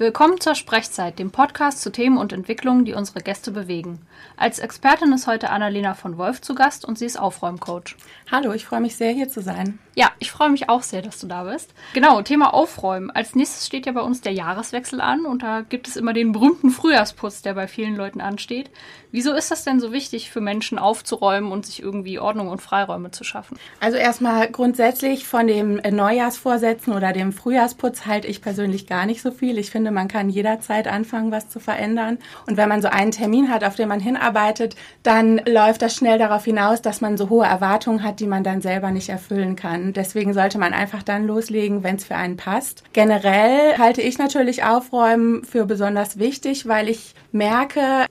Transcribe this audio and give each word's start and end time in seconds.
Willkommen 0.00 0.40
zur 0.40 0.54
Sprechzeit, 0.54 1.18
dem 1.18 1.30
Podcast 1.30 1.82
zu 1.82 1.92
Themen 1.92 2.16
und 2.16 2.32
Entwicklungen, 2.32 2.86
die 2.86 2.94
unsere 2.94 3.20
Gäste 3.20 3.50
bewegen. 3.50 3.98
Als 4.34 4.58
Expertin 4.58 5.12
ist 5.12 5.26
heute 5.26 5.50
Annalena 5.50 5.92
von 5.92 6.16
Wolf 6.16 6.40
zu 6.40 6.54
Gast 6.54 6.86
und 6.86 6.98
sie 6.98 7.04
ist 7.04 7.20
Aufräumcoach. 7.20 7.96
Hallo, 8.32 8.54
ich 8.54 8.64
freue 8.64 8.80
mich 8.80 8.96
sehr, 8.96 9.12
hier 9.12 9.28
zu 9.28 9.42
sein. 9.42 9.78
Ja, 9.96 10.12
ich 10.18 10.30
freue 10.30 10.50
mich 10.50 10.68
auch 10.68 10.82
sehr, 10.82 11.02
dass 11.02 11.18
du 11.18 11.26
da 11.26 11.44
bist. 11.44 11.74
Genau, 11.94 12.22
Thema 12.22 12.54
Aufräumen. 12.54 13.10
Als 13.10 13.34
nächstes 13.34 13.66
steht 13.66 13.86
ja 13.86 13.92
bei 13.92 14.00
uns 14.00 14.20
der 14.20 14.32
Jahreswechsel 14.32 15.00
an 15.00 15.26
und 15.26 15.42
da 15.42 15.62
gibt 15.62 15.88
es 15.88 15.96
immer 15.96 16.12
den 16.12 16.32
berühmten 16.32 16.70
Frühjahrsputz, 16.70 17.42
der 17.42 17.54
bei 17.54 17.66
vielen 17.66 17.96
Leuten 17.96 18.20
ansteht. 18.20 18.70
Wieso 19.12 19.32
ist 19.32 19.50
das 19.50 19.64
denn 19.64 19.80
so 19.80 19.92
wichtig 19.92 20.30
für 20.30 20.40
Menschen 20.40 20.78
aufzuräumen 20.78 21.50
und 21.50 21.66
sich 21.66 21.82
irgendwie 21.82 22.20
Ordnung 22.20 22.48
und 22.48 22.62
Freiräume 22.62 23.10
zu 23.10 23.24
schaffen? 23.24 23.58
Also 23.80 23.96
erstmal 23.96 24.48
grundsätzlich 24.48 25.26
von 25.26 25.48
dem 25.48 25.76
Neujahrsvorsätzen 25.76 26.92
oder 26.92 27.12
dem 27.12 27.32
Frühjahrsputz 27.32 28.06
halte 28.06 28.28
ich 28.28 28.40
persönlich 28.40 28.86
gar 28.86 29.06
nicht 29.06 29.20
so 29.20 29.32
viel. 29.32 29.58
Ich 29.58 29.70
finde, 29.70 29.90
man 29.90 30.06
kann 30.06 30.28
jederzeit 30.28 30.86
anfangen, 30.86 31.32
was 31.32 31.48
zu 31.48 31.58
verändern. 31.58 32.18
Und 32.46 32.56
wenn 32.56 32.68
man 32.68 32.82
so 32.82 32.88
einen 32.88 33.10
Termin 33.10 33.50
hat, 33.50 33.64
auf 33.64 33.74
den 33.74 33.88
man 33.88 33.98
hinarbeitet, 33.98 34.76
dann 35.02 35.40
läuft 35.44 35.82
das 35.82 35.96
schnell 35.96 36.18
darauf 36.18 36.44
hinaus, 36.44 36.80
dass 36.80 37.00
man 37.00 37.16
so 37.16 37.28
hohe 37.28 37.46
Erwartungen 37.46 38.04
hat, 38.04 38.20
die 38.20 38.28
man 38.28 38.44
dann 38.44 38.60
selber 38.60 38.92
nicht 38.92 39.08
erfüllen 39.08 39.56
kann. 39.56 39.79
Deswegen 39.92 40.34
sollte 40.34 40.58
man 40.58 40.72
einfach 40.72 41.02
dann 41.02 41.26
loslegen, 41.26 41.82
wenn 41.82 41.96
es 41.96 42.04
für 42.04 42.16
einen 42.16 42.36
passt. 42.36 42.84
Generell 42.92 43.78
halte 43.78 44.02
ich 44.02 44.18
natürlich 44.18 44.64
Aufräumen 44.64 45.44
für 45.44 45.66
besonders 45.66 46.18
wichtig, 46.18 46.68
weil 46.68 46.88
ich 46.88 47.14
merke, 47.32 48.06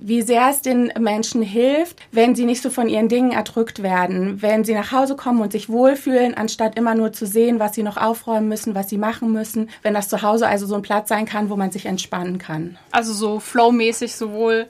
wie 0.00 0.22
sehr 0.22 0.48
es 0.50 0.62
den 0.62 0.92
Menschen 0.98 1.42
hilft, 1.42 2.00
wenn 2.12 2.34
sie 2.34 2.44
nicht 2.44 2.62
so 2.62 2.70
von 2.70 2.88
ihren 2.88 3.08
Dingen 3.08 3.32
erdrückt 3.32 3.82
werden, 3.82 4.42
wenn 4.42 4.64
sie 4.64 4.74
nach 4.74 4.92
Hause 4.92 5.16
kommen 5.16 5.40
und 5.40 5.52
sich 5.52 5.68
wohlfühlen, 5.68 6.34
anstatt 6.34 6.76
immer 6.76 6.94
nur 6.94 7.12
zu 7.12 7.26
sehen, 7.26 7.60
was 7.60 7.74
sie 7.74 7.82
noch 7.82 7.96
aufräumen 7.96 8.48
müssen, 8.48 8.74
was 8.74 8.88
sie 8.88 8.98
machen 8.98 9.32
müssen, 9.32 9.70
wenn 9.82 9.94
das 9.94 10.08
zu 10.08 10.22
Hause 10.22 10.48
also 10.48 10.66
so 10.66 10.74
ein 10.74 10.82
Platz 10.82 11.08
sein 11.08 11.26
kann, 11.26 11.50
wo 11.50 11.56
man 11.56 11.70
sich 11.70 11.86
entspannen 11.86 12.38
kann. 12.38 12.76
Also 12.90 13.12
so 13.12 13.40
flowmäßig 13.40 14.16
sowohl 14.16 14.66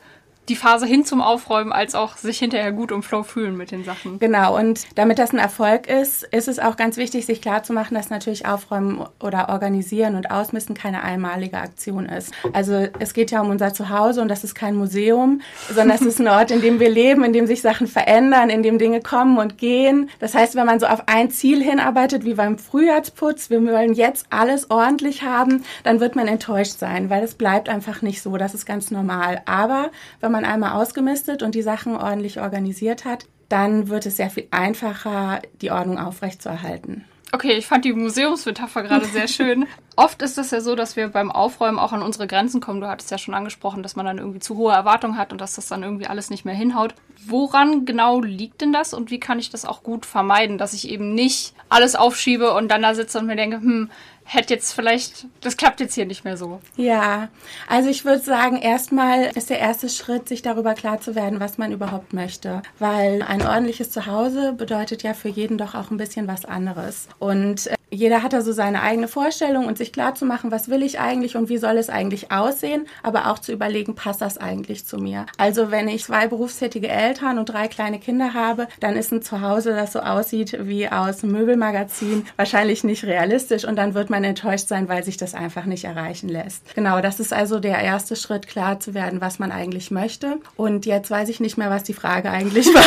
die 0.48 0.56
Phase 0.56 0.86
hin 0.86 1.04
zum 1.04 1.20
Aufräumen 1.20 1.72
als 1.72 1.94
auch 1.94 2.16
sich 2.16 2.38
hinterher 2.38 2.72
gut 2.72 2.90
im 2.90 3.02
Flow 3.02 3.22
fühlen 3.22 3.56
mit 3.56 3.70
den 3.70 3.84
Sachen. 3.84 4.18
Genau, 4.18 4.56
und 4.58 4.86
damit 4.94 5.18
das 5.18 5.32
ein 5.32 5.38
Erfolg 5.38 5.86
ist, 5.86 6.22
ist 6.24 6.48
es 6.48 6.58
auch 6.58 6.76
ganz 6.76 6.96
wichtig, 6.96 7.26
sich 7.26 7.40
klarzumachen, 7.40 7.96
dass 7.96 8.10
natürlich 8.10 8.46
Aufräumen 8.46 9.06
oder 9.20 9.48
Organisieren 9.48 10.16
und 10.16 10.30
Ausmisten 10.30 10.74
keine 10.74 11.02
einmalige 11.02 11.56
Aktion 11.58 12.06
ist. 12.06 12.32
Also 12.52 12.86
es 12.98 13.14
geht 13.14 13.30
ja 13.30 13.40
um 13.40 13.50
unser 13.50 13.72
Zuhause 13.72 14.20
und 14.20 14.28
das 14.28 14.44
ist 14.44 14.54
kein 14.54 14.76
Museum, 14.76 15.40
sondern 15.72 15.96
es 15.96 16.02
ist 16.02 16.20
ein 16.20 16.28
Ort, 16.28 16.50
in 16.50 16.60
dem 16.60 16.80
wir 16.80 16.90
leben, 16.90 17.24
in 17.24 17.32
dem 17.32 17.46
sich 17.46 17.62
Sachen 17.62 17.86
verändern, 17.86 18.50
in 18.50 18.62
dem 18.62 18.78
Dinge 18.78 19.00
kommen 19.00 19.38
und 19.38 19.58
gehen. 19.58 20.10
Das 20.18 20.34
heißt, 20.34 20.54
wenn 20.56 20.66
man 20.66 20.80
so 20.80 20.86
auf 20.86 21.04
ein 21.06 21.30
Ziel 21.30 21.62
hinarbeitet, 21.62 22.24
wie 22.24 22.34
beim 22.34 22.58
Frühjahrsputz, 22.58 23.50
wir 23.50 23.64
wollen 23.64 23.94
jetzt 23.94 24.26
alles 24.30 24.70
ordentlich 24.70 25.22
haben, 25.22 25.64
dann 25.84 26.00
wird 26.00 26.16
man 26.16 26.28
enttäuscht 26.28 26.78
sein, 26.78 27.08
weil 27.08 27.22
es 27.22 27.34
bleibt 27.34 27.68
einfach 27.68 28.02
nicht 28.02 28.20
so. 28.20 28.36
Das 28.36 28.54
ist 28.54 28.66
ganz 28.66 28.90
normal. 28.90 29.42
Aber 29.46 29.90
wenn 30.20 30.33
man 30.34 30.44
einmal 30.44 30.72
ausgemistet 30.72 31.44
und 31.44 31.54
die 31.54 31.62
Sachen 31.62 31.96
ordentlich 31.96 32.40
organisiert 32.40 33.04
hat, 33.04 33.26
dann 33.48 33.88
wird 33.88 34.04
es 34.04 34.16
sehr 34.16 34.30
viel 34.30 34.48
einfacher, 34.50 35.40
die 35.62 35.70
Ordnung 35.70 35.98
aufrechtzuerhalten. 35.98 37.04
Okay, 37.30 37.52
ich 37.52 37.66
fand 37.66 37.84
die 37.84 37.92
Museumsmetapher 37.92 38.82
gerade 38.82 39.06
sehr 39.06 39.28
schön. 39.28 39.66
Oft 39.96 40.22
ist 40.22 40.38
es 40.38 40.50
ja 40.50 40.60
so, 40.60 40.74
dass 40.74 40.96
wir 40.96 41.08
beim 41.08 41.30
Aufräumen 41.30 41.78
auch 41.78 41.92
an 41.92 42.02
unsere 42.02 42.26
Grenzen 42.26 42.60
kommen. 42.60 42.80
Du 42.80 42.88
hattest 42.88 43.12
ja 43.12 43.18
schon 43.18 43.34
angesprochen, 43.34 43.82
dass 43.82 43.94
man 43.94 44.06
dann 44.06 44.18
irgendwie 44.18 44.40
zu 44.40 44.56
hohe 44.56 44.72
Erwartungen 44.72 45.16
hat 45.16 45.32
und 45.32 45.40
dass 45.40 45.54
das 45.54 45.68
dann 45.68 45.84
irgendwie 45.84 46.06
alles 46.06 46.30
nicht 46.30 46.44
mehr 46.44 46.54
hinhaut. 46.54 46.94
Woran 47.26 47.86
genau 47.86 48.20
liegt 48.20 48.60
denn 48.60 48.72
das 48.72 48.92
und 48.92 49.10
wie 49.10 49.20
kann 49.20 49.38
ich 49.38 49.50
das 49.50 49.64
auch 49.64 49.82
gut 49.84 50.04
vermeiden, 50.04 50.58
dass 50.58 50.74
ich 50.74 50.88
eben 50.88 51.14
nicht 51.14 51.54
alles 51.68 51.94
aufschiebe 51.94 52.54
und 52.54 52.68
dann 52.70 52.82
da 52.82 52.94
sitze 52.94 53.18
und 53.18 53.26
mir 53.26 53.36
denke, 53.36 53.56
hm, 53.56 53.90
hätte 54.24 54.54
jetzt 54.54 54.72
vielleicht, 54.72 55.26
das 55.40 55.56
klappt 55.56 55.80
jetzt 55.80 55.94
hier 55.94 56.06
nicht 56.06 56.24
mehr 56.24 56.36
so. 56.36 56.60
Ja, 56.76 57.28
also 57.68 57.88
ich 57.88 58.04
würde 58.04 58.22
sagen, 58.22 58.56
erstmal 58.56 59.26
ist 59.36 59.50
der 59.50 59.58
erste 59.58 59.88
Schritt, 59.88 60.28
sich 60.28 60.42
darüber 60.42 60.74
klar 60.74 61.00
zu 61.00 61.14
werden, 61.14 61.40
was 61.40 61.58
man 61.58 61.72
überhaupt 61.72 62.12
möchte. 62.12 62.62
Weil 62.78 63.22
ein 63.22 63.42
ordentliches 63.42 63.90
Zuhause 63.90 64.52
bedeutet 64.52 65.02
ja 65.02 65.14
für 65.14 65.28
jeden 65.28 65.58
doch 65.58 65.74
auch 65.74 65.90
ein 65.90 65.96
bisschen 65.98 66.26
was 66.26 66.44
anderes. 66.44 67.08
Und 67.18 67.66
äh, 67.66 67.76
jeder 67.94 68.22
hat 68.22 68.32
da 68.32 68.42
so 68.42 68.52
seine 68.52 68.82
eigene 68.82 69.08
Vorstellung 69.08 69.66
und 69.66 69.78
sich 69.78 69.92
klar 69.92 70.14
zu 70.14 70.26
machen, 70.26 70.50
was 70.50 70.68
will 70.68 70.82
ich 70.82 71.00
eigentlich 71.00 71.36
und 71.36 71.48
wie 71.48 71.58
soll 71.58 71.78
es 71.78 71.88
eigentlich 71.88 72.30
aussehen, 72.30 72.86
aber 73.02 73.30
auch 73.30 73.38
zu 73.38 73.52
überlegen, 73.52 73.94
passt 73.94 74.20
das 74.20 74.38
eigentlich 74.38 74.84
zu 74.84 74.98
mir. 74.98 75.26
Also 75.38 75.70
wenn 75.70 75.88
ich 75.88 76.04
zwei 76.04 76.26
berufstätige 76.26 76.88
Eltern 76.88 77.38
und 77.38 77.46
drei 77.46 77.68
kleine 77.68 77.98
Kinder 77.98 78.34
habe, 78.34 78.68
dann 78.80 78.96
ist 78.96 79.12
ein 79.12 79.22
Zuhause, 79.22 79.70
das 79.70 79.92
so 79.92 80.00
aussieht 80.00 80.56
wie 80.60 80.88
aus 80.88 81.22
einem 81.22 81.32
Möbelmagazin, 81.32 82.26
wahrscheinlich 82.36 82.84
nicht 82.84 83.04
realistisch 83.04 83.64
und 83.64 83.76
dann 83.76 83.94
wird 83.94 84.10
man 84.10 84.24
enttäuscht 84.24 84.68
sein, 84.68 84.88
weil 84.88 85.04
sich 85.04 85.16
das 85.16 85.34
einfach 85.34 85.64
nicht 85.64 85.84
erreichen 85.84 86.28
lässt. 86.28 86.74
Genau, 86.74 87.00
das 87.00 87.20
ist 87.20 87.32
also 87.32 87.60
der 87.60 87.78
erste 87.78 88.16
Schritt, 88.16 88.46
klar 88.46 88.80
zu 88.80 88.94
werden, 88.94 89.20
was 89.20 89.38
man 89.38 89.52
eigentlich 89.52 89.90
möchte. 89.90 90.38
Und 90.56 90.86
jetzt 90.86 91.10
weiß 91.10 91.28
ich 91.28 91.40
nicht 91.40 91.56
mehr, 91.56 91.70
was 91.70 91.84
die 91.84 91.94
Frage 91.94 92.30
eigentlich 92.30 92.66
war. 92.74 92.82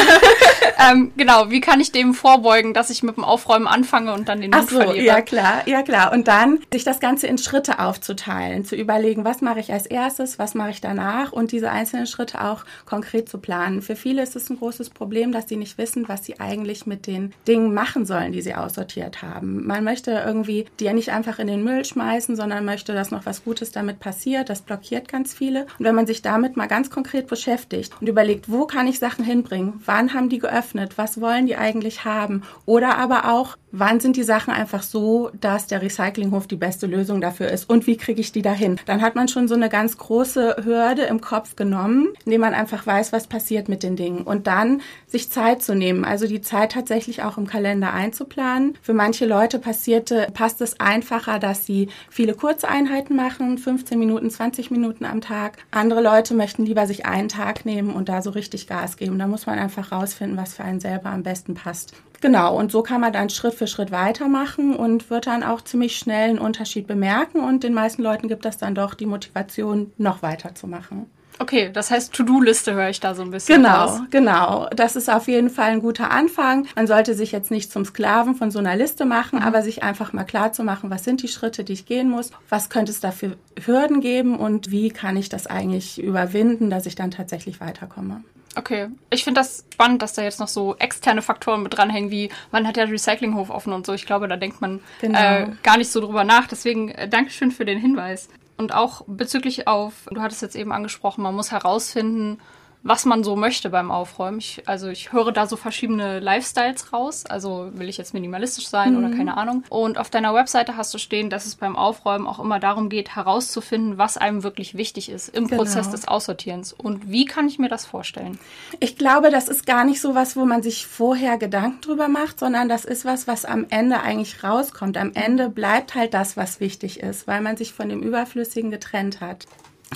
ähm, 0.92 1.12
genau, 1.16 1.50
wie 1.50 1.62
kann 1.62 1.80
ich 1.80 1.92
dem 1.92 2.14
vorbeugen, 2.14 2.74
dass 2.74 2.90
ich 2.90 3.04
mit 3.04 3.18
dem 3.18 3.24
Aufräumen 3.24 3.68
anfange 3.68 4.14
und 4.14 4.28
dann 4.28 4.42
den 4.42 4.52
Mut 4.52 4.70
so, 4.70 4.94
Ja, 5.04 5.22
klar, 5.22 5.68
ja 5.68 5.84
klar. 5.84 6.12
Und 6.12 6.28
dann 6.28 6.60
sich 6.72 6.84
das 6.84 7.00
Ganze 7.00 7.28
in 7.28 7.38
Schritte 7.38 7.80
aufzuteilen, 7.80 8.66
zu 8.66 8.76
überlegen, 8.76 9.26
was 9.26 9.42
mache 9.42 9.60
ich 9.60 9.72
als 9.72 9.86
erstes, 9.86 10.40
was 10.40 10.56
mache 10.56 10.72
ich 10.72 10.82
danach 10.82 11.32
und 11.32 11.52
diese 11.52 11.72
einzelnen 11.72 12.08
Schritte 12.08 12.44
auch 12.44 12.66
konkret 12.86 13.30
zu 13.30 13.38
planen. 13.38 13.82
Für 13.82 13.96
viele 13.96 14.22
ist 14.24 14.36
es 14.36 14.50
ein 14.50 14.58
großes 14.58 14.90
Problem, 14.90 15.32
dass 15.32 15.48
sie 15.48 15.58
nicht 15.58 15.78
wissen, 15.78 16.08
was 16.08 16.26
sie 16.26 16.40
eigentlich 16.40 16.86
mit 16.86 17.08
den 17.08 17.34
Dingen 17.48 17.74
machen 17.74 18.06
sollen, 18.06 18.32
die 18.32 18.42
sie 18.42 18.56
aussortiert 18.56 19.22
haben. 19.22 19.66
Man 19.66 19.84
möchte 19.84 20.12
irgendwie 20.12 20.66
die 20.80 20.86
ja 20.86 20.94
nicht 20.94 21.12
einfach 21.12 21.40
in 21.40 21.48
den 21.48 21.64
Müll 21.64 21.86
schmeißen, 21.86 22.36
sondern 22.36 22.66
möchte, 22.66 22.94
dass 22.94 23.12
noch 23.12 23.26
was 23.26 23.44
Gutes 23.44 23.72
damit 23.72 24.00
passiert. 24.00 24.50
Das 24.50 24.62
blockiert 24.62 25.08
ganz 25.08 25.34
viele. 25.34 25.68
Und 25.80 25.86
wenn 25.86 25.96
man 25.96 26.08
sich 26.08 26.22
damit 26.22 26.58
mal 26.58 26.68
ganz 26.68 26.90
konkret 26.90 27.28
beschäftigt 27.28 27.94
und 28.00 28.08
überlegt, 28.08 28.52
wo 28.52 28.66
kann 28.66 28.88
ich 28.88 29.00
Sachen 29.00 29.26
hinbringen? 29.26 29.82
Wann 29.86 30.14
haben 30.14 30.30
die 30.30 30.40
geöffnet? 30.40 30.98
Was 30.98 31.22
wollen 31.22 31.48
die 31.48 31.56
eigentlich 31.56 32.06
haben? 32.06 32.44
Oder 32.66 32.98
aber 32.98 33.32
auch, 33.32 33.58
wann 33.80 34.00
sind 34.00 34.16
die 34.16 34.24
Sachen 34.24 34.54
einfach 34.54 34.84
so, 34.84 35.30
dass 35.40 35.68
der 35.68 35.82
Recyclinghof 35.82 36.48
die 36.48 36.56
beste 36.56 36.88
Lösung 36.88 37.22
dafür 37.22 37.50
ist 37.50 37.70
und 37.70 37.88
wie 37.88 37.98
kriege 37.98 38.22
ich 38.22 38.32
die 38.32 38.42
dahin? 38.42 38.80
Dann 38.86 39.02
hat 39.02 39.16
man 39.16 39.28
schon 39.28 39.48
so 39.48 39.56
eine 39.56 39.70
ganz 39.70 39.98
große 39.98 40.64
Hürde 40.64 41.04
im 41.04 41.22
Kopf 41.22 41.56
genommen, 41.56 42.10
indem 42.26 42.42
man 42.42 42.54
einfach 42.54 42.86
weiß, 42.86 43.12
was 43.14 43.28
passiert 43.28 43.70
mit 43.70 43.84
den 43.84 43.96
Dingen 43.96 44.24
und 44.24 44.48
dann 44.48 44.82
sich 45.06 45.32
Zeit 45.32 45.62
zu 45.62 45.76
nehmen, 45.76 46.06
also 46.06 46.28
die 46.28 46.42
Zeit 46.42 46.72
tatsächlich 46.72 47.24
auch 47.24 47.38
im 47.38 47.48
Kalender 47.48 47.94
einzuplanen. 47.94 48.78
Für 48.82 48.94
manche 48.94 49.26
Leute 49.26 49.60
passierte, 49.60 50.28
passt 50.34 50.62
es 50.62 50.80
einfacher, 50.80 51.40
dass 51.40 51.66
sie 51.66 51.90
viele 52.10 52.34
Kurzeinheiten 52.34 53.16
machen, 53.16 53.58
15 53.58 54.00
Minuten, 54.00 54.30
20 54.30 54.72
Minuten 54.72 55.06
am 55.06 55.22
Tag. 55.22 55.58
Andere 55.72 56.02
Leute 56.02 56.34
möchten 56.34 56.66
lieber 56.66 56.88
sich 56.88 57.06
einen 57.06 57.30
Tag 57.30 57.66
nehmen 57.66 57.92
und 57.92 58.10
da 58.10 58.22
so 58.22 58.32
richtig 58.32 58.68
Gas 58.68 58.98
geben. 58.98 59.20
Da 59.20 59.28
muss 59.28 59.46
man 59.46 59.60
einfach 59.60 59.92
rausfinden, 59.92 60.38
was 60.38 60.56
für 60.56 60.64
einen 60.64 60.80
selber 60.80 61.10
am 61.10 61.24
besten 61.24 61.54
passt. 61.54 61.94
Genau, 62.22 62.58
und 62.58 62.72
so 62.72 62.82
kann 62.82 63.02
man 63.02 63.14
dann 63.14 63.30
Schritt 63.30 63.54
für 63.54 63.68
Schritt 63.68 63.92
weitermachen 63.92 64.76
und 64.76 65.10
wird 65.10 65.28
dann 65.28 65.44
auch 65.44 65.62
ziemlich 65.62 65.98
schnell 65.98 66.30
einen 66.30 66.40
Unterschied 66.40 66.88
bemerken 66.88 67.42
und 67.42 67.64
den 67.64 67.74
meisten 67.74 68.02
Leuten 68.02 68.28
gibt 68.28 68.46
das 68.46 68.58
dann 68.58 68.76
doch 68.76 68.94
die 68.94 69.06
Motivation, 69.06 69.92
noch 69.98 70.22
weiterzumachen. 70.22 71.06
Okay, 71.40 71.70
das 71.72 71.92
heißt 71.92 72.14
To-Do-Liste 72.14 72.74
höre 72.74 72.90
ich 72.90 73.00
da 73.00 73.14
so 73.14 73.22
ein 73.22 73.30
bisschen 73.30 73.62
Genau, 73.62 73.86
raus. 73.86 74.02
genau. 74.10 74.68
Das 74.76 74.96
ist 74.96 75.08
auf 75.08 75.28
jeden 75.28 75.52
Fall 75.52 75.70
ein 75.72 75.82
guter 75.82 76.10
Anfang. 76.10 76.66
Man 76.76 76.88
sollte 76.88 77.14
sich 77.14 77.32
jetzt 77.32 77.52
nicht 77.52 77.72
zum 77.72 77.86
Sklaven 77.86 78.34
von 78.34 78.50
so 78.50 78.58
einer 78.58 78.76
Liste 78.76 79.06
machen, 79.06 79.40
mhm. 79.40 79.46
aber 79.46 79.62
sich 79.62 79.84
einfach 79.84 80.14
mal 80.14 80.24
klar 80.24 80.52
zu 80.52 80.64
machen, 80.64 80.90
was 80.90 81.04
sind 81.04 81.22
die 81.22 81.28
Schritte, 81.28 81.64
die 81.64 81.74
ich 81.74 81.86
gehen 81.86 82.10
muss, 82.10 82.32
was 82.50 82.70
könnte 82.70 82.92
es 82.92 83.02
da 83.02 83.12
für 83.12 83.38
Hürden 83.64 84.02
geben 84.02 84.36
und 84.38 84.72
wie 84.72 84.90
kann 84.90 85.16
ich 85.16 85.30
das 85.30 85.46
eigentlich 85.46 86.02
überwinden, 86.02 86.72
dass 86.72 86.88
ich 86.88 86.96
dann 86.96 87.12
tatsächlich 87.12 87.62
weiterkomme. 87.62 88.24
Okay, 88.58 88.88
ich 89.12 89.24
finde 89.24 89.40
das 89.40 89.66
spannend, 89.72 90.02
dass 90.02 90.14
da 90.14 90.24
jetzt 90.24 90.40
noch 90.40 90.48
so 90.48 90.76
externe 90.78 91.22
Faktoren 91.22 91.62
mit 91.62 91.78
dranhängen, 91.78 92.10
wie 92.10 92.30
wann 92.50 92.68
hat 92.68 92.76
der 92.76 92.90
Recyclinghof 92.90 93.52
offen 93.52 93.72
und 93.72 93.86
so. 93.86 93.94
Ich 93.94 94.08
glaube, 94.08 94.28
da 94.28 94.36
denkt 94.36 94.62
man 94.62 94.82
genau. 95.00 95.20
äh, 95.20 95.48
gar 95.62 95.78
nicht 95.78 95.92
so 95.92 96.02
drüber 96.02 96.24
nach. 96.24 96.48
Deswegen 96.48 96.90
äh, 96.90 97.08
Dankeschön 97.08 97.52
für 97.52 97.66
den 97.66 97.78
Hinweis. 97.78 98.30
Und 98.58 98.74
auch 98.74 99.04
bezüglich 99.06 99.68
auf, 99.68 99.94
du 100.10 100.22
hattest 100.22 100.42
jetzt 100.42 100.56
eben 100.56 100.72
angesprochen, 100.72 101.22
man 101.22 101.36
muss 101.36 101.52
herausfinden, 101.52 102.40
was 102.84 103.06
man 103.06 103.24
so 103.24 103.36
möchte 103.36 103.70
beim 103.70 103.92
Aufräumen. 103.92 104.40
Ich, 104.40 104.64
also 104.66 104.88
ich 104.88 105.12
höre 105.12 105.32
da 105.32 105.48
so 105.48 105.58
verschiedene 105.58 106.20
Lifestyles 106.20 106.94
raus. 106.94 107.26
Also 107.26 107.72
will 107.74 107.90
ich 107.90 107.98
jetzt 107.98 108.14
minimalistisch 108.14 108.68
sein 108.68 108.94
mhm. 108.94 108.98
oder 109.06 109.16
keine 109.16 109.38
Ahnung. 109.38 109.64
Und 109.70 109.98
auf 109.98 110.10
deiner 110.10 110.34
Webseite 110.34 110.78
hast 110.78 110.94
du 110.94 110.98
stehen, 110.98 111.30
dass 111.30 111.46
es 111.46 111.56
beim 111.56 111.76
Aufräumen 111.76 112.28
auch 112.28 112.40
immer 112.40 112.60
darum 112.60 112.90
geht, 112.90 113.16
herauszufinden, 113.16 113.98
was 113.98 114.18
einem 114.18 114.44
wirklich 114.44 114.78
wichtig 114.78 115.10
ist 115.10 115.30
im 115.30 115.48
genau. 115.48 115.64
Prozess 115.64 115.90
des 115.90 116.08
Aussortierens. 116.08 116.74
Und 116.74 117.10
wie 117.12 117.26
kann 117.26 117.48
ich 117.48 117.60
mir 117.60 117.70
das 117.70 117.86
vorstellen? 117.86 118.40
Ich 118.80 118.98
glaube, 118.98 119.32
das 119.32 119.48
ist 119.48 119.66
gar 119.66 119.84
nicht 119.84 120.00
so 120.00 120.16
was, 120.16 120.36
wo 120.36 120.46
man 120.46 120.64
sich 120.64 120.88
vorher 120.88 121.38
Gedanken 121.38 121.82
drüber 121.82 122.08
macht, 122.08 122.40
sondern 122.40 122.70
das 122.70 122.86
ist 122.86 123.06
was, 123.06 123.28
was 123.28 123.44
am 123.44 123.66
Ende 123.70 124.00
eigentlich 124.02 124.44
rauskommt. 124.44 124.98
Am 124.98 125.12
Ende 125.14 125.50
bleibt 125.50 125.96
halt 125.96 126.14
das, 126.14 126.38
was 126.38 126.60
wichtig 126.60 127.02
ist, 127.02 127.28
weil 127.28 127.42
man 127.42 127.58
sich 127.58 127.74
von 127.74 127.90
dem 127.90 128.02
Überflüssigen 128.02 128.72
getrennt 128.72 129.20
hat. 129.20 129.46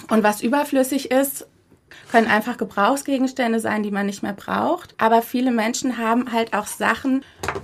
Und 0.09 0.23
was 0.23 0.41
überflüssig 0.41 1.11
ist, 1.11 1.47
können 2.11 2.27
einfach 2.27 2.57
Gebrauchsgegenstände 2.57 3.59
sein, 3.59 3.83
die 3.83 3.91
man 3.91 4.05
nicht 4.05 4.23
mehr 4.23 4.33
braucht. 4.33 4.93
Aber 4.97 5.21
viele 5.21 5.51
Menschen 5.51 5.97
haben 5.97 6.31
halt 6.31 6.53
auch 6.53 6.67
Sachen 6.67 7.23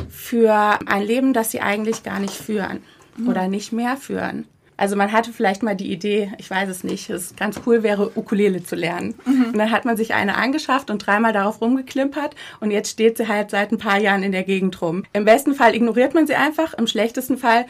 für 0.10 0.80
ein 0.86 1.04
Leben, 1.04 1.34
das 1.34 1.52
sie 1.52 1.62
eigentlich 1.62 2.04
gar 2.04 2.20
nicht 2.20 2.34
führen 2.34 2.82
mhm. 3.18 3.28
oder 3.28 3.48
nicht 3.48 3.72
mehr 3.72 3.98
führen. 3.98 4.46
Also 4.78 4.96
man 4.96 5.12
hatte 5.12 5.34
vielleicht 5.34 5.64
mal 5.64 5.76
die 5.76 5.92
Idee, 5.92 6.32
ich 6.38 6.52
weiß 6.52 6.70
es 6.70 6.84
nicht, 6.84 7.10
es 7.10 7.36
ganz 7.36 7.60
cool 7.66 7.82
wäre, 7.82 8.12
Ukulele 8.16 8.64
zu 8.64 8.76
lernen. 8.76 9.16
Mhm. 9.26 9.46
Und 9.46 9.58
dann 9.58 9.72
hat 9.72 9.86
man 9.86 9.98
sich 9.98 10.14
eine 10.14 10.38
angeschafft 10.38 10.92
und 10.92 11.00
dreimal 11.00 11.34
darauf 11.34 11.62
rumgeklimpert 11.62 12.36
und 12.60 12.70
jetzt 12.70 12.92
steht 12.92 13.18
sie 13.18 13.28
halt 13.28 13.50
seit 13.50 13.72
ein 13.72 13.80
paar 13.80 14.00
Jahren 14.00 14.22
in 14.22 14.32
der 14.32 14.44
Gegend 14.44 14.80
rum. 14.82 15.04
Im 15.14 15.26
besten 15.26 15.56
Fall 15.56 15.76
ignoriert 15.76 16.14
man 16.14 16.28
sie 16.28 16.36
einfach, 16.36 16.76
im 16.76 16.86
schlechtesten 16.86 17.38
Fall 17.38 17.66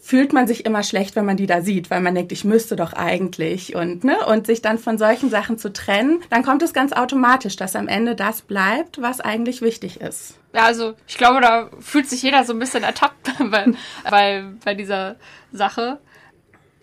fühlt 0.00 0.32
man 0.32 0.46
sich 0.46 0.64
immer 0.64 0.82
schlecht, 0.82 1.16
wenn 1.16 1.24
man 1.24 1.36
die 1.36 1.46
da 1.46 1.60
sieht, 1.60 1.90
weil 1.90 2.00
man 2.00 2.14
denkt, 2.14 2.32
ich 2.32 2.44
müsste 2.44 2.76
doch 2.76 2.92
eigentlich 2.92 3.74
und 3.74 4.04
ne 4.04 4.24
und 4.26 4.46
sich 4.46 4.62
dann 4.62 4.78
von 4.78 4.96
solchen 4.96 5.28
Sachen 5.28 5.58
zu 5.58 5.72
trennen, 5.72 6.20
dann 6.30 6.42
kommt 6.42 6.62
es 6.62 6.72
ganz 6.72 6.92
automatisch, 6.92 7.56
dass 7.56 7.76
am 7.76 7.88
Ende 7.88 8.14
das 8.14 8.42
bleibt, 8.42 9.02
was 9.02 9.20
eigentlich 9.20 9.60
wichtig 9.60 10.00
ist. 10.00 10.38
Ja, 10.54 10.64
also 10.64 10.94
ich 11.06 11.18
glaube, 11.18 11.40
da 11.40 11.68
fühlt 11.80 12.08
sich 12.08 12.22
jeder 12.22 12.44
so 12.44 12.52
ein 12.52 12.58
bisschen 12.58 12.84
ertappt 12.84 13.32
bei, 13.50 13.66
bei, 14.08 14.44
bei 14.64 14.74
dieser 14.74 15.16
Sache. 15.52 15.98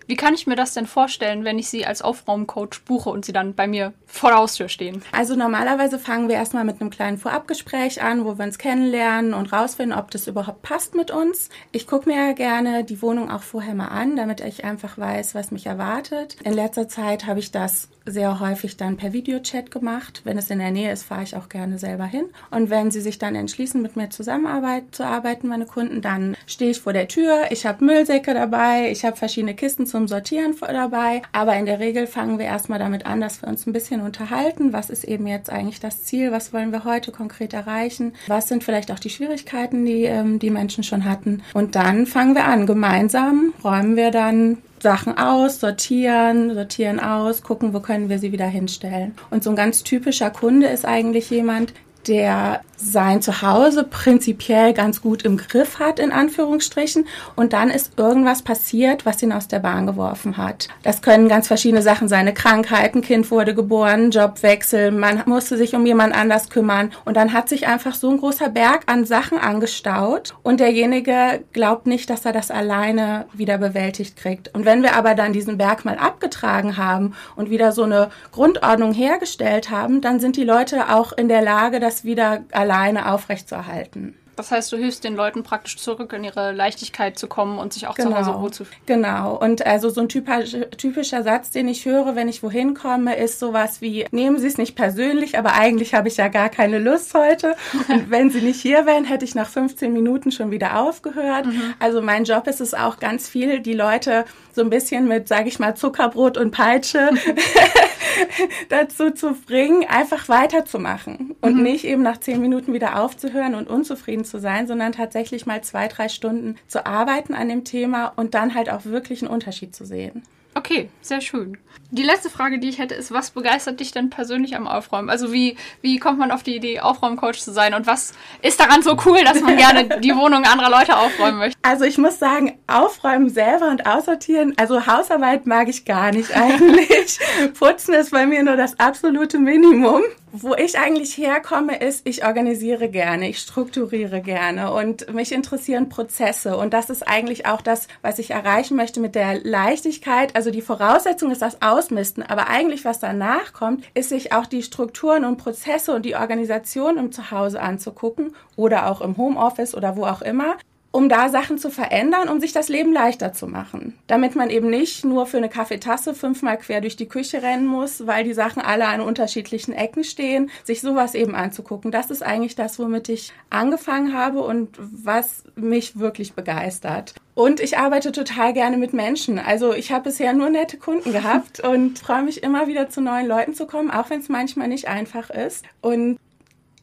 Wie 0.07 0.16
kann 0.16 0.34
ich 0.34 0.46
mir 0.46 0.56
das 0.56 0.74
denn 0.74 0.86
vorstellen, 0.86 1.44
wenn 1.44 1.57
ich 1.57 1.69
Sie 1.69 1.86
als 1.86 2.02
Aufraumcoach 2.02 2.81
buche 2.86 3.10
und 3.10 3.25
Sie 3.25 3.34
dann 3.34 3.56
bei 3.56 3.68
mir 3.68 3.94
vor 4.06 4.30
der 4.30 4.40
Haustür 4.40 4.69
stehen? 4.69 5.02
Also 5.12 5.36
normalerweise 5.36 5.98
fangen 5.98 6.30
wir 6.30 6.36
erstmal 6.36 6.63
mit 6.63 6.80
einem 6.80 6.90
kleinen 6.90 7.18
Vorabgespräch 7.18 8.02
an, 8.02 8.25
wo 8.25 8.38
wir 8.38 8.46
uns 8.46 8.57
kennenlernen 8.57 9.34
und 9.34 9.52
rausfinden, 9.52 9.98
ob 9.98 10.12
das 10.12 10.28
überhaupt 10.28 10.62
passt 10.62 10.96
mit 10.96 11.12
uns. 11.12 11.50
Ich 11.72 11.88
gucke 11.88 12.10
mir 12.10 12.28
ja 12.28 12.34
gerne 12.34 12.84
die 12.84 13.02
Wohnung 13.02 13.31
auch 13.31 13.42
vorher 13.42 13.74
mal 13.74 13.88
an, 13.88 14.16
damit 14.16 14.42
ich 14.42 14.63
einfach 14.63 14.98
weiß, 14.98 15.34
was 15.34 15.52
mich 15.52 15.66
erwartet. 15.66 16.38
In 16.44 16.54
letzter 16.54 16.88
Zeit 16.88 17.25
habe 17.25 17.40
ich 17.40 17.52
das 17.52 17.90
sehr 18.06 18.40
häufig 18.40 18.78
dann 18.78 18.98
per 18.98 19.13
Videochat 19.13 19.72
gemacht. 19.72 20.22
Wenn 20.24 20.38
es 20.38 20.50
in 20.50 20.60
der 20.60 20.72
Nähe 20.72 20.92
ist, 20.92 21.04
fahre 21.04 21.24
ich 21.24 21.36
auch 21.36 21.50
gerne 21.50 21.80
selber 21.80 22.06
hin. 22.06 22.25
Und 22.52 22.69
wenn 22.69 22.92
sie 22.92 23.02
sich 23.02 23.18
dann 23.18 23.36
entschließen, 23.36 23.81
mit 23.81 23.96
mir 23.96 24.10
zusammenarbeit 24.10 24.84
zu 24.92 25.04
arbeiten, 25.06 25.48
meine 25.48 25.66
Kunden, 25.66 26.02
dann 26.02 26.38
stehe 26.46 26.72
ich 26.72 26.81
vor 26.81 26.94
der 26.94 27.07
Tür. 27.07 27.46
Ich 27.50 27.66
habe 27.66 27.84
Müllsäcke 27.84 28.34
dabei, 28.34 28.92
ich 28.92 29.06
habe 29.06 29.18
verschiedene 29.18 29.56
Kisten 29.56 29.88
zum 29.95 30.09
Sortieren 30.09 30.53
dabei. 30.59 31.21
Aber 31.31 31.56
in 31.56 31.65
der 31.65 31.80
Regel 31.80 32.06
fangen 32.06 32.38
wir 32.38 32.45
erstmal 32.45 32.80
damit 32.80 33.06
an, 33.06 33.21
dass 33.21 33.42
wir 33.42 33.47
uns 33.47 33.65
ein 33.65 33.71
bisschen 33.71 34.01
unterhalten. 34.01 34.74
Was 34.74 34.89
ist 34.89 35.06
eben 35.06 35.25
jetzt 35.25 35.50
eigentlich 35.50 35.80
das 35.80 36.03
Ziel? 36.03 36.33
Was 36.33 36.51
wollen 36.51 36.74
wir 36.74 36.83
heute 36.83 37.13
konkret 37.13 37.53
erreichen? 37.53 38.13
Was 38.27 38.50
sind 38.50 38.65
vielleicht 38.65 38.92
auch 38.92 39.00
die 39.00 39.09
Schwierigkeiten, 39.09 39.86
die 39.86 40.03
ähm, 40.03 40.38
die 40.39 40.50
Menschen 40.50 40.83
schon 40.83 41.06
hatten? 41.06 41.44
Und 41.53 41.75
dann 41.75 42.07
fangen 42.07 42.36
wir 42.36 42.44
an. 42.44 42.65
Gemeinsam 42.65 43.53
räumen 43.63 43.95
wir 43.95 44.12
dann 44.12 44.57
Sachen 44.81 45.18
aus, 45.18 45.62
sortieren, 45.62 46.53
sortieren 46.53 47.00
aus, 47.00 47.42
gucken, 47.42 47.74
wo 47.74 47.80
können 47.80 48.09
wir 48.09 48.19
sie 48.19 48.33
wieder 48.33 48.47
hinstellen. 48.47 49.15
Und 49.30 49.45
so 49.45 49.51
ein 49.51 49.56
ganz 49.56 49.83
typischer 49.83 50.30
Kunde 50.30 50.68
ist 50.68 50.86
eigentlich 50.86 51.30
jemand, 51.30 51.74
der 52.09 52.62
sein 52.77 53.22
Zuhause 53.22 53.83
prinzipiell 53.83 54.74
ganz 54.74 55.01
gut 55.01 55.24
im 55.24 55.38
Griff 55.38 55.80
hat, 55.80 56.00
in 56.00 56.12
Anführungsstrichen. 56.12 57.07
Und 57.36 57.54
dann 57.54 57.69
ist 57.69 57.98
irgendwas 57.98 58.42
passiert, 58.42 59.06
was 59.06 59.22
ihn 59.24 59.31
aus 59.31 59.48
der 59.48 59.60
Bahn 59.60 59.86
geworfen 59.86 60.38
hat. 60.38 60.68
Das 60.83 61.01
können 61.01 61.27
ganz 61.30 61.48
verschiedene 61.48 61.81
Sachen 61.81 62.07
sein. 62.07 62.22
Eine 62.22 62.33
Krankheit, 62.33 62.95
ein 62.95 63.01
Kind 63.01 63.31
wurde 63.31 63.56
geboren, 63.56 64.12
Jobwechsel, 64.12 64.92
man 64.92 65.24
musste 65.25 65.57
sich 65.57 65.75
um 65.75 65.86
jemand 65.86 66.16
anders 66.16 66.50
kümmern. 66.50 66.92
Und 67.06 67.18
dann 67.18 67.33
hat 67.33 67.50
sich 67.50 67.68
einfach 67.68 67.95
so 67.95 68.10
ein 68.10 68.18
großer 68.18 68.50
Berg 68.50 68.83
an 68.88 69.06
Sachen 69.06 69.38
angestaut. 69.38 70.36
Und 70.44 70.60
derjenige 70.60 71.44
glaubt 71.54 71.88
nicht, 71.88 72.10
dass 72.10 72.25
er 72.25 72.33
das 72.33 72.51
alleine 72.51 73.25
wieder 73.33 73.57
bewältigt 73.57 74.18
kriegt. 74.18 74.54
Und 74.54 74.66
wenn 74.66 74.83
wir 74.83 74.95
aber 74.95 75.16
dann 75.16 75.33
diesen 75.33 75.57
Berg 75.57 75.86
mal 75.86 75.98
abgetragen 75.98 76.78
haben 76.78 77.13
und 77.36 77.50
wieder 77.50 77.71
so 77.71 77.83
eine 77.83 78.10
Grundordnung 78.31 78.94
hergestellt 78.94 79.69
haben, 79.69 80.01
dann 80.01 80.19
sind 80.19 80.36
die 80.36 80.44
Leute 80.44 80.94
auch 80.94 81.13
in 81.13 81.28
der 81.28 81.42
Lage, 81.42 81.80
das 81.80 82.04
wieder 82.04 82.44
aufrechtzuerhalten. 82.72 84.16
Das 84.36 84.52
heißt, 84.52 84.72
du 84.72 84.78
hilfst 84.78 85.04
den 85.04 85.16
Leuten 85.16 85.44
praktisch 85.44 85.78
zurück 85.78 86.12
in 86.14 86.24
ihre 86.24 86.52
Leichtigkeit 86.52 87.18
zu 87.18 87.28
kommen 87.28 87.58
und 87.58 87.74
sich 87.74 87.88
auch 87.88 87.96
genau. 87.96 88.12
zu 88.12 88.18
Hause 88.18 88.42
wohlzufühlen. 88.42 88.82
Genau. 88.86 89.36
Und 89.36 89.66
also 89.66 89.90
so 89.90 90.02
ein 90.02 90.10
typischer, 90.10 90.70
typischer 90.72 91.24
Satz, 91.24 91.52
den 91.52 91.68
ich 91.68 91.86
höre, 91.86 92.16
wenn 92.16 92.28
ich 92.28 92.44
wohin 92.44 92.74
komme, 92.74 93.16
ist 93.16 93.40
sowas 93.40 93.82
wie, 93.82 94.06
nehmen 94.12 94.38
Sie 94.38 94.48
es 94.48 94.58
nicht 94.58 94.76
persönlich, 94.76 95.38
aber 95.38 95.54
eigentlich 95.54 95.94
habe 95.94 96.08
ich 96.08 96.18
ja 96.18 96.28
gar 96.28 96.50
keine 96.50 96.80
Lust 96.80 97.14
heute. 97.14 97.56
Und 97.88 98.12
wenn 98.12 98.30
Sie 98.30 98.42
nicht 98.42 98.62
hier 98.62 98.86
wären, 98.86 99.06
hätte 99.06 99.26
ich 99.26 99.36
nach 99.36 99.48
15 99.48 99.94
Minuten 99.94 100.32
schon 100.32 100.52
wieder 100.52 100.80
aufgehört. 100.82 101.46
Mhm. 101.46 101.74
Also 101.80 102.02
mein 102.02 102.26
Job 102.26 102.48
ist 102.48 102.62
es 102.62 102.74
auch 102.74 103.00
ganz 103.00 103.30
viel, 103.30 103.62
die 103.62 103.74
Leute 103.74 104.26
so 104.54 104.62
ein 104.62 104.70
bisschen 104.70 105.08
mit, 105.08 105.28
sage 105.28 105.48
ich 105.48 105.60
mal, 105.60 105.76
Zuckerbrot 105.76 106.38
und 106.38 106.52
Peitsche 106.52 107.10
dazu 108.69 109.12
zu 109.12 109.34
bringen, 109.34 109.86
einfach 109.88 110.30
weiterzumachen 110.30 111.36
und 111.42 111.57
mhm. 111.57 111.63
nicht 111.63 111.86
eben 111.86 112.04
nach 112.04 112.19
zehn 112.19 112.42
Minuten 112.42 112.74
wieder 112.74 113.02
aufzuhören 113.02 113.56
und 113.56 113.69
unzufrieden 113.69 114.25
zu 114.25 114.40
sein, 114.40 114.68
sondern 114.68 114.92
tatsächlich 114.92 115.46
mal 115.46 115.63
zwei, 115.63 115.88
drei 115.88 116.10
Stunden 116.10 116.56
zu 116.68 116.86
arbeiten 116.86 117.34
an 117.34 117.50
dem 117.50 117.63
Thema 117.63 118.07
und 118.16 118.34
dann 118.34 118.56
halt 118.56 118.69
auch 118.69 118.86
wirklich 118.86 119.22
einen 119.22 119.31
Unterschied 119.31 119.75
zu 119.75 119.86
sehen. 119.86 120.24
Okay, 120.57 120.90
sehr 121.02 121.19
schön. 121.19 121.57
Die 121.92 122.02
letzte 122.02 122.30
Frage, 122.30 122.60
die 122.60 122.69
ich 122.69 122.80
hätte, 122.80 122.96
ist, 122.96 123.12
was 123.12 123.31
begeistert 123.31 123.80
dich 123.80 123.92
denn 123.92 124.10
persönlich 124.10 124.56
am 124.56 124.68
Aufräumen? 124.68 125.10
Also 125.10 125.31
wie, 125.34 125.57
wie 125.81 126.00
kommt 126.00 126.18
man 126.18 126.31
auf 126.31 126.44
die 126.44 126.56
Idee, 126.56 126.80
Aufräumcoach 126.80 127.40
zu 127.40 127.52
sein? 127.52 127.74
Und 127.74 127.88
was 127.88 128.13
ist 128.42 128.60
daran 128.60 128.81
so 128.81 128.98
cool, 129.06 129.24
dass 129.24 129.42
man 129.42 129.57
gerne 129.57 130.00
die 130.02 130.16
Wohnung 130.16 130.46
anderer 130.46 130.69
Leute 130.69 130.98
aufräumen 130.98 131.40
möchte? 131.40 131.60
Also 131.62 131.84
ich 131.84 131.98
muss 131.98 132.19
sagen, 132.19 132.57
Aufräumen 132.68 133.30
selber 133.30 133.69
und 133.69 133.86
aussortieren, 133.86 134.54
also 134.57 134.88
Hausarbeit 134.88 135.46
mag 135.46 135.68
ich 135.68 135.84
gar 135.84 136.12
nicht 136.12 136.31
eigentlich. 136.36 137.19
Putzen 137.57 137.94
ist 137.94 138.12
bei 138.12 138.25
mir 138.25 138.44
nur 138.44 138.56
das 138.56 138.80
absolute 138.80 139.38
Minimum 139.38 140.04
wo 140.31 140.54
ich 140.56 140.77
eigentlich 140.77 141.18
herkomme, 141.18 141.77
ist, 141.77 142.07
ich 142.07 142.25
organisiere 142.25 142.89
gerne, 142.89 143.30
ich 143.30 143.39
strukturiere 143.39 144.22
gerne 144.22 144.74
und 144.74 145.13
mich 145.13 145.31
interessieren 145.31 145.89
Prozesse. 145.89 146.57
Und 146.57 146.74
das 146.74 146.89
ist 146.89 147.07
eigentlich 147.07 147.45
auch 147.45 147.62
das, 147.62 147.88
was 148.01 148.19
ich 148.19 148.31
erreichen 148.31 148.75
möchte 148.75 149.00
mit 149.00 149.16
der 149.16 149.44
Leichtigkeit. 149.44 150.36
Also 150.36 150.51
die 150.51 150.62
Voraussetzung 150.62 151.31
ist 151.31 151.42
das 151.42 151.62
Ausmisten, 151.62 152.24
aber 152.24 152.50
eigentlich 152.50 152.86
was 152.86 153.00
danach 153.00 153.54
kommt, 153.54 153.86
ist 153.94 154.10
sich 154.10 154.33
auch 154.33 154.45
die 154.45 154.63
Strukturen 154.63 155.25
und 155.25 155.38
Prozesse 155.38 155.94
und 155.94 156.06
die 156.06 156.16
Organisation 156.16 156.98
im 156.98 157.12
Zuhause 157.12 157.62
anzugucken 157.62 158.36
oder 158.56 158.89
auch 158.89 159.01
im 159.01 159.18
Homeoffice 159.18 159.75
oder 159.75 159.95
wo 159.95 160.06
auch 160.06 160.21
immer 160.21 160.57
um 160.95 161.09
da 161.09 161.27
Sachen 161.27 161.57
zu 161.57 161.69
verändern, 161.69 162.30
um 162.30 162.39
sich 162.39 162.53
das 162.53 162.69
Leben 162.69 162.94
leichter 162.94 163.33
zu 163.33 163.47
machen. 163.47 164.00
Damit 164.07 164.38
man 164.38 164.50
eben 164.50 164.69
nicht 164.69 165.03
nur 165.03 165.25
für 165.25 165.36
eine 165.36 165.50
Kaffeetasse 165.50 166.15
fünfmal 166.15 166.57
quer 166.57 166.80
durch 166.80 166.95
die 166.95 167.09
Küche 167.09 167.44
rennen 167.44 167.65
muss, 167.65 168.07
weil 168.07 168.24
die 168.24 168.33
Sachen 168.33 168.62
alle 168.62 168.88
an 168.88 169.01
unterschiedlichen 169.01 169.74
Ecken 169.74 170.06
stehen, 170.06 170.50
sich 170.63 170.80
sowas 170.80 171.13
eben 171.13 171.36
anzugucken. 171.36 171.92
Das 171.92 172.12
ist 172.12 172.24
eigentlich 172.24 172.56
das, 172.56 172.80
womit 172.80 173.09
ich 173.09 173.33
angefangen 173.50 174.13
habe 174.13 174.42
und 174.42 174.69
was 174.80 175.44
mich 175.57 176.00
wirklich 176.00 176.31
begeistert. 176.31 177.13
Und 177.33 177.59
ich 177.59 177.77
arbeite 177.77 178.13
total 178.13 178.53
gerne 178.53 178.77
mit 178.77 178.94
Menschen. 178.94 179.38
Also 179.38 179.74
ich 179.74 179.92
habe 179.92 180.06
bisher 180.06 180.31
nur 180.31 180.50
nette 180.50 180.77
Kunden 180.77 181.12
gehabt 181.12 181.59
und 181.59 182.00
freue 182.00 182.24
mich 182.24 182.42
immer 182.42 182.68
wieder 182.68 182.89
zu 182.89 183.01
neuen 183.01 183.28
Leuten 183.28 183.54
zu 183.54 183.68
kommen, 183.68 183.92
auch 183.92 184.09
wenn 184.09 184.21
es 184.21 184.30
manchmal 184.30 184.69
nicht 184.69 184.87
einfach 184.87 185.30
ist. 185.30 185.66
Und 185.81 186.18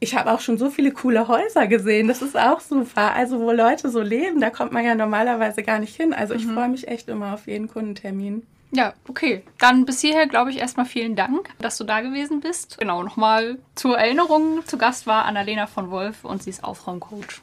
ich 0.03 0.15
habe 0.15 0.31
auch 0.31 0.41
schon 0.41 0.57
so 0.57 0.69
viele 0.69 0.91
coole 0.91 1.27
Häuser 1.27 1.67
gesehen. 1.67 2.09
Das 2.09 2.21
ist 2.21 2.37
auch 2.37 2.59
super. 2.59 3.13
Also 3.13 3.39
wo 3.39 3.51
Leute 3.51 3.89
so 3.89 4.01
leben, 4.01 4.41
da 4.41 4.49
kommt 4.49 4.73
man 4.73 4.83
ja 4.85 4.95
normalerweise 4.95 5.63
gar 5.63 5.79
nicht 5.79 5.95
hin. 5.95 6.13
Also 6.13 6.33
ich 6.33 6.45
mhm. 6.45 6.53
freue 6.53 6.69
mich 6.69 6.87
echt 6.89 7.07
immer 7.07 7.33
auf 7.33 7.47
jeden 7.47 7.69
Kundentermin. 7.69 8.45
Ja, 8.71 8.93
okay. 9.07 9.43
Dann 9.59 9.85
bis 9.85 10.01
hierher, 10.01 10.27
glaube 10.27 10.49
ich, 10.49 10.57
erstmal 10.57 10.85
vielen 10.85 11.15
Dank, 11.15 11.49
dass 11.59 11.77
du 11.77 11.83
da 11.83 12.01
gewesen 12.01 12.41
bist. 12.41 12.77
Genau, 12.79 13.03
nochmal 13.03 13.59
zur 13.75 13.97
Erinnerung. 13.97 14.65
Zu 14.65 14.77
Gast 14.77 15.07
war 15.07 15.25
Annalena 15.25 15.67
von 15.67 15.89
Wolf 15.89 16.25
und 16.25 16.43
sie 16.43 16.49
ist 16.49 16.63
Aufraumcoach. 16.63 17.41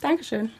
Dankeschön. 0.00 0.50